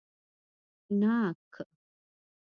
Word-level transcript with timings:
🍐ناک 0.97 1.51